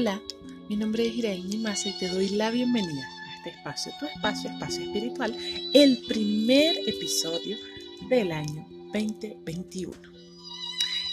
Hola, 0.00 0.22
mi 0.68 0.76
nombre 0.76 1.08
es 1.08 1.16
Irene 1.16 1.56
Massa 1.56 1.88
y 1.88 1.98
te 1.98 2.06
doy 2.06 2.28
la 2.28 2.52
bienvenida 2.52 3.04
a 3.04 3.36
este 3.36 3.50
espacio, 3.50 3.92
tu 3.98 4.06
espacio, 4.06 4.48
espacio 4.48 4.84
espiritual, 4.84 5.36
el 5.74 5.98
primer 6.06 6.76
episodio 6.86 7.56
del 8.08 8.30
año 8.30 8.64
2021. 8.92 9.92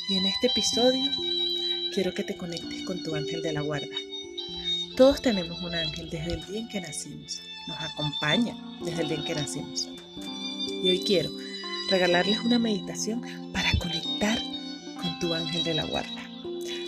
Y 0.08 0.18
en 0.18 0.28
este 0.28 0.48
episodio 0.50 1.10
quiero 1.96 2.14
que 2.14 2.24
te 2.24 2.38
conectes 2.38 2.84
con 2.84 3.02
tu 3.02 3.16
ángel 3.16 3.42
de 3.42 3.54
la 3.54 3.62
guarda. 3.62 3.88
Todos 4.96 5.20
tenemos 5.20 5.60
un 5.64 5.74
ángel 5.74 6.12
desde 6.12 6.36
el 6.36 6.46
día 6.46 6.60
en 6.60 6.70
que 6.70 6.82
nacimos, 6.82 7.42
nos 7.68 7.80
acompaña 7.80 8.56
desde 8.84 9.02
el 9.02 9.08
día 9.08 9.18
en 9.18 9.26
que 9.26 9.34
nacimos. 9.34 9.90
Y 10.84 10.90
hoy 10.90 11.00
quiero 11.00 11.32
regalarles 11.90 12.38
una 12.42 12.60
meditación 12.60 13.24
para 13.52 13.72
conectar 13.80 14.38
con 15.02 15.18
tu 15.18 15.34
ángel 15.34 15.64
de 15.64 15.74
la 15.74 15.86
guarda. 15.86 16.30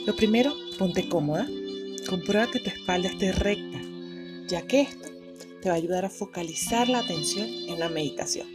Lo 0.06 0.16
primero, 0.16 0.56
ponte 0.78 1.10
cómoda 1.10 1.48
Comprueba 2.08 2.50
que 2.50 2.62
tu 2.62 2.70
espalda 2.70 3.10
esté 3.10 3.34
recta, 3.34 3.82
ya 4.48 4.62
que 4.66 4.82
esto 4.82 5.10
te 5.62 5.68
va 5.68 5.76
a 5.76 5.78
ayudar 5.78 6.06
a 6.06 6.10
focalizar 6.10 6.88
la 6.88 7.00
atención 7.00 7.46
en 7.46 7.80
la 7.80 7.90
meditación. 7.90 8.48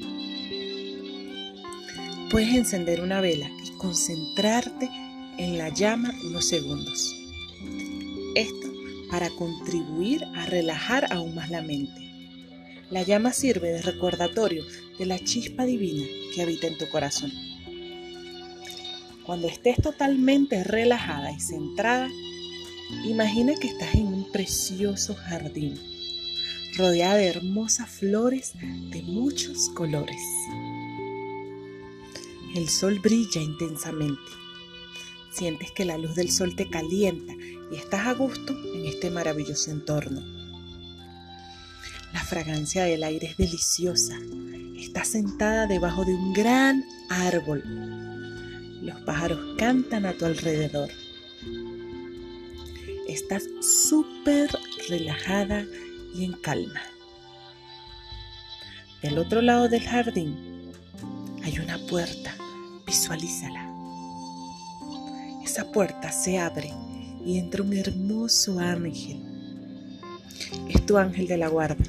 Puedes 2.31 2.55
encender 2.55 3.03
una 3.03 3.21
vela 3.21 3.51
y 3.63 3.77
concentrarte 3.77 4.89
en 5.37 5.59
la 5.59 5.69
llama 5.69 6.15
unos 6.25 6.47
segundos. 6.47 7.15
Esto 8.35 8.73
para 9.11 9.29
contribuir 9.29 10.25
a 10.35 10.47
relajar 10.47 11.13
aún 11.13 11.35
más 11.35 11.51
la 11.51 11.61
mente. 11.61 12.01
La 12.91 13.03
llama 13.03 13.35
sirve 13.35 13.69
de 13.73 13.83
recordatorio 13.83 14.65
de 14.99 15.05
la 15.05 15.19
chispa 15.19 15.67
divina 15.67 16.07
que 16.35 16.41
habita 16.41 16.69
en 16.69 16.79
tu 16.79 16.89
corazón. 16.89 17.31
Cuando 19.27 19.47
estés 19.47 19.77
totalmente 19.77 20.65
relajada 20.65 21.33
y 21.33 21.41
centrada, 21.41 22.09
Imagina 23.01 23.55
que 23.61 23.67
estás 23.67 23.95
en 23.97 24.07
un 24.07 24.31
precioso 24.31 25.17
jardín, 25.17 25.77
rodeada 26.77 27.17
de 27.17 27.27
hermosas 27.27 27.91
flores 27.91 28.53
de 28.55 29.03
muchos 29.03 29.71
colores. 29.71 30.21
El 32.55 32.69
sol 32.69 33.01
brilla 33.01 33.41
intensamente. 33.41 34.31
Sientes 35.33 35.73
que 35.73 35.85
la 35.85 35.99
luz 35.99 36.15
del 36.15 36.31
sol 36.31 36.55
te 36.55 36.71
calienta 36.71 37.33
y 37.73 37.77
estás 37.77 38.07
a 38.07 38.13
gusto 38.13 38.57
en 38.73 38.87
este 38.87 39.11
maravilloso 39.11 39.73
entorno. 39.73 40.21
La 42.13 42.23
fragancia 42.23 42.85
del 42.85 43.03
aire 43.03 43.27
es 43.27 43.37
deliciosa. 43.37 44.17
Estás 44.79 45.09
sentada 45.09 45.67
debajo 45.67 46.05
de 46.05 46.15
un 46.15 46.33
gran 46.33 46.85
árbol. 47.09 47.65
Los 48.81 49.01
pájaros 49.01 49.57
cantan 49.59 50.07
a 50.07 50.13
tu 50.13 50.25
alrededor 50.25 50.89
estás 53.09 53.45
súper 53.61 54.51
relajada 54.89 55.65
y 56.15 56.25
en 56.25 56.33
calma. 56.33 56.81
Del 59.03 59.19
otro 59.19 59.43
lado 59.43 59.69
del 59.69 59.83
jardín 59.83 60.71
hay 61.43 61.59
una 61.59 61.79
puerta, 61.87 62.35
visualízala. 62.87 63.69
Esa 65.45 65.71
puerta 65.73 66.13
se 66.13 66.39
abre 66.39 66.73
y 67.25 67.39
entra 67.39 67.63
un 67.63 67.73
hermoso 67.73 68.59
ángel. 68.59 69.23
Es 70.69 70.85
tu 70.87 70.97
ángel 70.97 71.27
de 71.27 71.37
la 71.37 71.49
guarda 71.49 71.85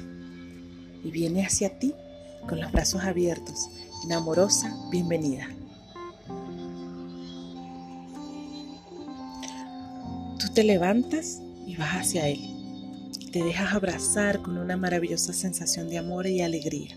y 1.04 1.10
viene 1.10 1.44
hacia 1.46 1.78
ti 1.78 1.94
con 2.48 2.60
los 2.60 2.72
brazos 2.72 3.02
abiertos 3.04 3.68
en 4.04 4.12
amorosa 4.12 4.74
bienvenida. 4.90 5.48
Te 10.52 10.64
levantas 10.64 11.40
y 11.66 11.76
vas 11.76 11.92
hacia 11.92 12.28
Él. 12.28 12.40
Te 13.32 13.42
dejas 13.42 13.74
abrazar 13.74 14.42
con 14.42 14.58
una 14.58 14.76
maravillosa 14.76 15.32
sensación 15.32 15.88
de 15.88 15.98
amor 15.98 16.26
y 16.26 16.40
alegría. 16.40 16.96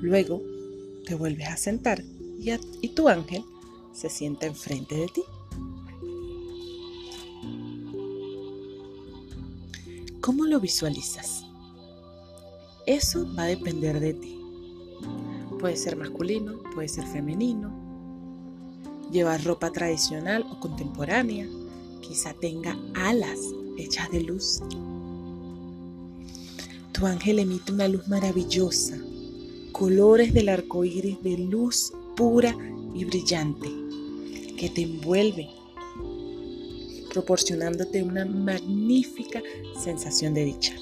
Luego 0.00 0.42
te 1.06 1.14
vuelves 1.14 1.48
a 1.48 1.56
sentar 1.56 2.02
y, 2.38 2.88
tu 2.88 3.08
ángel 3.08 3.44
se 3.92 4.10
sienta 4.10 4.46
enfrente 4.46 4.94
de 4.94 5.06
ti. 5.08 5.22
¿Cómo 10.20 10.44
lo 10.44 10.60
visualizas? 10.60 11.44
Eso 12.86 13.26
va 13.34 13.44
a 13.44 13.46
depender 13.46 14.00
de 14.00 14.14
ti. 14.14 14.38
Puede 15.58 15.76
ser 15.76 15.96
masculino, 15.96 16.60
puede 16.74 16.88
ser 16.88 17.06
femenino, 17.06 17.72
Lleva 19.10 19.38
ropa 19.38 19.70
tradicional 19.70 20.44
o 20.50 20.60
contemporánea, 20.60 21.46
quizá 22.00 22.34
tenga 22.34 22.76
alas 22.94 23.38
hechas 23.78 24.10
de 24.10 24.22
luz. 24.22 24.62
Tu 26.92 27.06
ángel 27.06 27.38
emite 27.38 27.72
una 27.72 27.88
luz 27.88 28.08
maravillosa, 28.08 28.96
colores 29.72 30.32
del 30.32 30.48
arco 30.48 30.84
iris 30.84 31.22
de 31.22 31.38
luz 31.38 31.92
pura 32.16 32.56
y 32.94 33.04
brillante 33.04 33.68
que 34.56 34.70
te 34.70 34.82
envuelve, 34.82 35.48
proporcionándote 37.12 38.02
una 38.02 38.24
magnífica 38.24 39.42
sensación 39.78 40.32
de 40.34 40.46
dicha. 40.46 40.74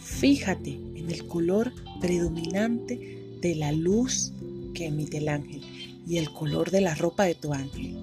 Fíjate 0.00 0.70
en 0.70 1.10
el 1.10 1.26
color 1.26 1.72
predominante 2.00 3.36
de 3.40 3.54
la 3.54 3.70
luz 3.70 4.32
que 4.76 4.86
emite 4.86 5.18
el 5.18 5.28
ángel 5.28 5.62
y 6.06 6.18
el 6.18 6.30
color 6.30 6.70
de 6.70 6.82
la 6.82 6.94
ropa 6.94 7.24
de 7.24 7.34
tu 7.34 7.52
ángel, 7.54 7.96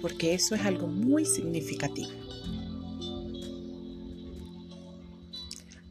porque 0.00 0.34
eso 0.34 0.54
es 0.54 0.62
algo 0.62 0.86
muy 0.86 1.26
significativo. 1.26 2.10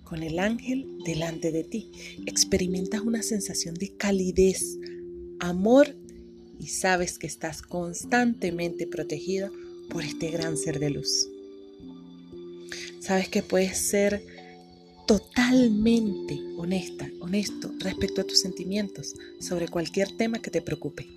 Con 0.04 0.24
el 0.24 0.40
ángel 0.40 0.88
delante 1.06 1.52
de 1.52 1.64
ti, 1.64 1.92
experimentas 2.26 3.02
una 3.02 3.22
sensación 3.22 3.76
de 3.76 3.96
calidez, 3.96 4.78
amor 5.40 5.96
y 6.60 6.68
sabes 6.68 7.20
que 7.20 7.28
estás 7.28 7.62
constantemente 7.62 8.88
protegido 8.88 9.52
por 9.90 10.04
este 10.04 10.32
gran 10.32 10.58
ser 10.58 10.80
de 10.80 10.90
luz. 10.90 11.30
Sabes 13.00 13.30
que 13.30 13.44
puedes 13.44 13.78
ser 13.78 14.26
totalmente 15.08 16.38
honesta, 16.58 17.10
honesto 17.22 17.72
respecto 17.80 18.22
a 18.22 18.24
tus 18.26 18.42
sentimientos 18.42 19.16
sobre 19.40 19.70
cualquier 19.70 20.12
tema 20.18 20.40
que 20.40 20.52
te 20.52 20.62
preocupe. 20.62 21.08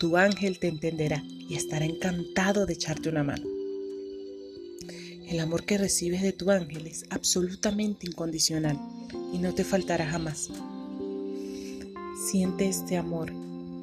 Tu 0.00 0.16
ángel 0.16 0.58
te 0.58 0.68
entenderá 0.68 1.22
y 1.48 1.54
estará 1.54 1.84
encantado 1.84 2.64
de 2.64 2.72
echarte 2.72 3.10
una 3.10 3.22
mano. 3.22 3.44
El 5.28 5.40
amor 5.40 5.64
que 5.64 5.76
recibes 5.76 6.22
de 6.22 6.32
tu 6.32 6.50
ángel 6.50 6.86
es 6.86 7.04
absolutamente 7.10 8.06
incondicional 8.06 8.80
y 9.34 9.38
no 9.38 9.54
te 9.54 9.64
faltará 9.64 10.06
jamás. 10.06 10.48
Siente 12.30 12.68
este 12.68 12.96
amor 12.96 13.30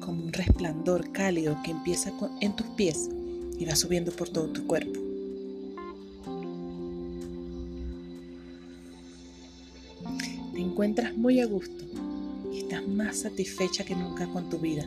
como 0.00 0.24
un 0.24 0.32
resplandor 0.32 1.12
cálido 1.12 1.56
que 1.64 1.70
empieza 1.70 2.12
en 2.40 2.56
tus 2.56 2.66
pies 2.68 3.08
y 3.56 3.64
va 3.64 3.76
subiendo 3.76 4.10
por 4.10 4.28
todo 4.28 4.48
tu 4.48 4.66
cuerpo. 4.66 5.05
Encuentras 10.60 11.16
muy 11.16 11.40
a 11.40 11.46
gusto 11.46 11.84
y 12.52 12.58
estás 12.58 12.86
más 12.86 13.18
satisfecha 13.18 13.84
que 13.84 13.94
nunca 13.94 14.26
con 14.26 14.48
tu 14.48 14.58
vida. 14.58 14.86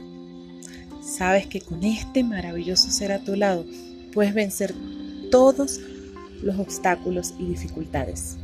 Sabes 1.02 1.48
que 1.48 1.62
con 1.62 1.84
este 1.84 2.24
maravilloso 2.24 2.92
ser 2.92 3.12
a 3.12 3.24
tu 3.24 3.36
lado 3.36 3.66
puedes 4.14 4.34
vencer 4.34 4.74
todos 5.32 5.80
los 6.42 6.60
obstáculos 6.60 7.34
y 7.40 7.46
dificultades. 7.46 8.38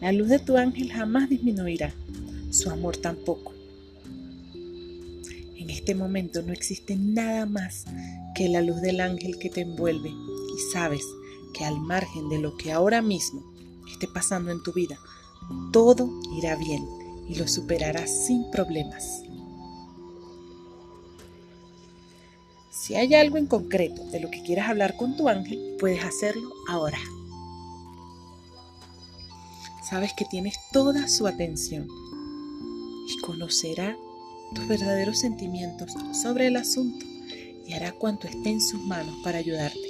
La 0.00 0.12
luz 0.12 0.28
de 0.28 0.38
tu 0.38 0.56
ángel 0.56 0.90
jamás 0.92 1.28
disminuirá, 1.28 1.92
su 2.50 2.70
amor 2.70 2.96
tampoco. 2.96 3.52
En 5.56 5.68
este 5.68 5.94
momento 5.94 6.42
no 6.42 6.52
existe 6.52 6.96
nada 6.96 7.46
más 7.46 7.84
que 8.34 8.48
la 8.48 8.62
luz 8.62 8.80
del 8.80 9.00
ángel 9.00 9.38
que 9.38 9.50
te 9.50 9.60
envuelve 9.60 10.08
y 10.08 10.72
sabes 10.72 11.02
que 11.54 11.64
al 11.64 11.78
margen 11.80 12.28
de 12.28 12.38
lo 12.38 12.56
que 12.56 12.72
ahora 12.72 13.02
mismo 13.02 13.44
esté 13.92 14.08
pasando 14.08 14.50
en 14.50 14.62
tu 14.62 14.72
vida, 14.72 14.98
todo 15.72 16.10
irá 16.36 16.56
bien 16.56 16.86
y 17.28 17.36
lo 17.36 17.46
superarás 17.46 18.26
sin 18.26 18.50
problemas. 18.50 19.22
Si 22.70 22.94
hay 22.94 23.14
algo 23.14 23.36
en 23.36 23.46
concreto 23.46 24.02
de 24.06 24.20
lo 24.20 24.30
que 24.30 24.42
quieras 24.42 24.68
hablar 24.68 24.96
con 24.96 25.16
tu 25.16 25.28
ángel, 25.28 25.76
puedes 25.78 26.02
hacerlo 26.04 26.50
ahora. 26.68 26.98
Sabes 29.88 30.12
que 30.16 30.24
tienes 30.24 30.56
toda 30.72 31.08
su 31.08 31.26
atención 31.26 31.86
y 33.08 33.20
conocerá 33.20 33.96
tus 34.54 34.66
verdaderos 34.66 35.18
sentimientos 35.18 35.92
sobre 36.20 36.46
el 36.46 36.56
asunto 36.56 37.04
y 37.66 37.72
hará 37.72 37.92
cuanto 37.92 38.26
esté 38.26 38.50
en 38.50 38.60
sus 38.60 38.80
manos 38.82 39.14
para 39.22 39.38
ayudarte. 39.38 39.89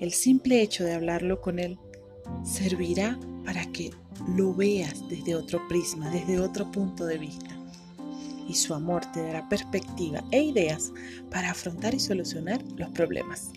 El 0.00 0.12
simple 0.12 0.62
hecho 0.62 0.82
de 0.82 0.94
hablarlo 0.94 1.42
con 1.42 1.58
Él 1.58 1.78
servirá 2.42 3.18
para 3.44 3.70
que 3.70 3.90
lo 4.34 4.54
veas 4.54 5.06
desde 5.10 5.34
otro 5.34 5.60
prisma, 5.68 6.08
desde 6.08 6.40
otro 6.40 6.70
punto 6.72 7.04
de 7.04 7.18
vista. 7.18 7.56
y 8.48 8.54
su 8.54 8.74
amor 8.74 9.02
te 9.12 9.22
dará 9.22 9.48
perspectiva 9.48 10.24
e 10.32 10.42
ideas 10.42 10.92
para 11.30 11.52
afrontar 11.52 11.94
y 11.94 12.00
solucionar 12.00 12.60
los 12.76 12.88
problemas. 12.90 13.52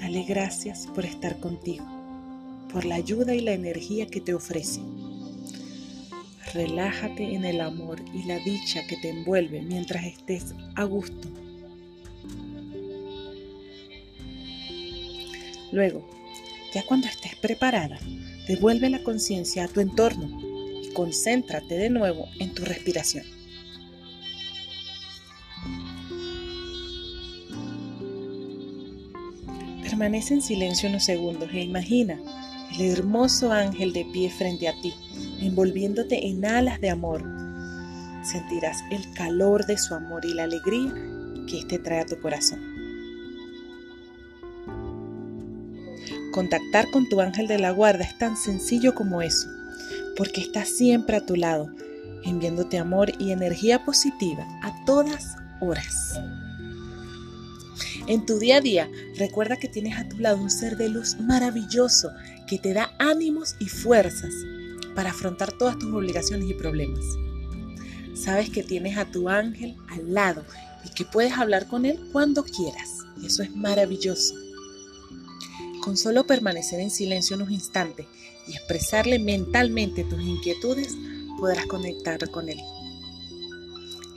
Dale 0.00 0.24
gracias 0.24 0.86
por 0.94 1.04
estar 1.04 1.38
contigo, 1.38 1.84
por 2.72 2.86
la 2.86 2.94
ayuda 2.94 3.34
y 3.34 3.40
la 3.40 3.52
energía 3.52 4.06
que 4.06 4.22
te 4.22 4.32
ofrece. 4.32 4.80
Relájate 6.54 7.34
en 7.34 7.44
el 7.44 7.60
amor 7.60 8.02
y 8.14 8.22
la 8.24 8.38
dicha 8.38 8.86
que 8.86 8.96
te 8.96 9.10
envuelve 9.10 9.62
mientras 9.62 10.04
estés 10.04 10.54
a 10.74 10.84
gusto. 10.84 11.28
Luego, 15.72 16.08
ya 16.72 16.84
cuando 16.84 17.08
estés 17.08 17.34
preparada, 17.36 17.98
devuelve 18.46 18.88
la 18.88 19.02
conciencia 19.02 19.64
a 19.64 19.68
tu 19.68 19.80
entorno 19.80 20.40
y 20.82 20.92
concéntrate 20.92 21.76
de 21.76 21.90
nuevo 21.90 22.28
en 22.38 22.54
tu 22.54 22.64
respiración. 22.64 23.24
Permanece 29.82 30.34
en 30.34 30.42
silencio 30.42 30.88
unos 30.88 31.04
segundos 31.04 31.50
e 31.52 31.62
imagina 31.62 32.18
el 32.78 32.90
hermoso 32.92 33.52
ángel 33.52 33.92
de 33.92 34.04
pie 34.04 34.30
frente 34.30 34.68
a 34.68 34.80
ti, 34.80 34.92
envolviéndote 35.40 36.26
en 36.26 36.44
alas 36.44 36.80
de 36.80 36.90
amor. 36.90 37.22
Sentirás 38.22 38.78
el 38.90 39.12
calor 39.14 39.66
de 39.66 39.78
su 39.78 39.94
amor 39.94 40.24
y 40.24 40.34
la 40.34 40.44
alegría 40.44 40.92
que 41.46 41.58
éste 41.58 41.78
trae 41.78 42.00
a 42.00 42.06
tu 42.06 42.18
corazón. 42.20 42.60
Contactar 46.32 46.90
con 46.90 47.08
tu 47.08 47.20
ángel 47.20 47.46
de 47.46 47.58
la 47.58 47.70
guarda 47.70 48.04
es 48.04 48.18
tan 48.18 48.36
sencillo 48.36 48.94
como 48.94 49.22
eso, 49.22 49.48
porque 50.16 50.40
está 50.40 50.64
siempre 50.64 51.16
a 51.16 51.24
tu 51.24 51.36
lado, 51.36 51.70
enviándote 52.24 52.78
amor 52.78 53.12
y 53.18 53.30
energía 53.30 53.84
positiva 53.84 54.46
a 54.62 54.84
todas 54.84 55.36
horas. 55.60 56.20
En 58.06 58.26
tu 58.26 58.38
día 58.38 58.58
a 58.58 58.60
día, 58.60 58.90
recuerda 59.16 59.56
que 59.56 59.68
tienes 59.68 59.98
a 59.98 60.08
tu 60.08 60.18
lado 60.18 60.38
un 60.38 60.50
ser 60.50 60.76
de 60.76 60.88
luz 60.88 61.18
maravilloso 61.18 62.12
que 62.46 62.58
te 62.58 62.72
da 62.72 62.92
ánimos 62.98 63.56
y 63.58 63.66
fuerzas 63.66 64.32
para 64.96 65.10
afrontar 65.10 65.52
todas 65.52 65.78
tus 65.78 65.92
obligaciones 65.92 66.50
y 66.50 66.54
problemas. 66.54 67.04
Sabes 68.14 68.50
que 68.50 68.62
tienes 68.64 68.96
a 68.96 69.04
tu 69.04 69.28
ángel 69.28 69.76
al 69.88 70.14
lado 70.14 70.42
y 70.84 70.94
que 70.94 71.04
puedes 71.04 71.34
hablar 71.34 71.68
con 71.68 71.84
él 71.84 72.00
cuando 72.12 72.42
quieras. 72.42 73.04
Eso 73.22 73.42
es 73.42 73.54
maravilloso. 73.54 74.34
Con 75.82 75.96
solo 75.96 76.26
permanecer 76.26 76.80
en 76.80 76.90
silencio 76.90 77.36
unos 77.36 77.50
instantes 77.50 78.06
y 78.48 78.52
expresarle 78.52 79.18
mentalmente 79.18 80.02
tus 80.02 80.20
inquietudes, 80.20 80.96
podrás 81.38 81.66
conectar 81.66 82.28
con 82.30 82.48
él. 82.48 82.58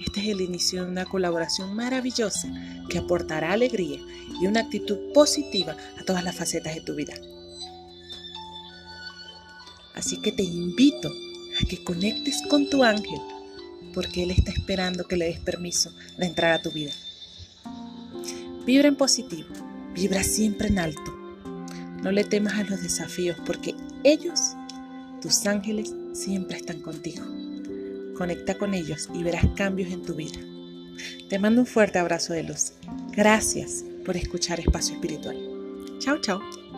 Este 0.04 0.22
es 0.22 0.28
el 0.30 0.42
inicio 0.42 0.86
de 0.86 0.92
una 0.92 1.06
colaboración 1.06 1.76
maravillosa 1.76 2.48
que 2.90 3.00
aportará 3.00 3.52
alegría 3.52 4.00
y 4.42 4.48
una 4.48 4.62
actitud 4.62 4.98
positiva 5.14 5.76
a 6.00 6.04
todas 6.06 6.24
las 6.24 6.36
facetas 6.36 6.74
de 6.74 6.82
tu 6.82 6.96
vida. 6.96 7.14
Así 10.00 10.16
que 10.22 10.32
te 10.32 10.44
invito 10.44 11.12
a 11.62 11.66
que 11.66 11.84
conectes 11.84 12.42
con 12.50 12.70
tu 12.70 12.86
ángel 12.86 13.20
porque 13.94 14.24
él 14.24 14.32
está 14.32 14.50
esperando 14.50 15.04
que 15.04 15.18
le 15.18 15.26
des 15.26 15.42
permiso 15.42 15.92
de 16.18 16.26
entrar 16.26 16.54
a 16.54 16.62
tu 16.62 16.72
vida. 16.72 16.94
Vibra 18.66 18.88
en 18.88 18.96
positivo, 18.96 19.50
vibra 19.94 20.24
siempre 20.24 20.70
en 20.70 20.80
alto. 20.80 21.14
No 22.02 22.14
le 22.14 22.24
temas 22.24 22.54
a 22.54 22.64
los 22.64 22.82
desafíos 22.82 23.36
porque 23.46 23.76
ellos, 24.06 24.40
tus 25.22 25.46
ángeles, 25.46 25.94
siempre 26.14 26.56
están 26.56 26.80
contigo. 26.80 27.26
Conecta 28.16 28.58
con 28.58 28.74
ellos 28.74 29.10
y 29.14 29.24
verás 29.24 29.48
cambios 29.58 29.92
en 29.92 30.04
tu 30.04 30.14
vida. 30.14 30.40
Te 31.28 31.40
mando 31.40 31.60
un 31.60 31.68
fuerte 31.68 32.00
abrazo 32.00 32.32
de 32.32 32.44
luz. 32.44 32.72
Gracias 33.12 33.84
por 34.06 34.16
escuchar 34.16 34.62
Espacio 34.62 34.96
Espiritual. 34.96 35.36
Chao, 36.00 36.22
chao. 36.22 36.69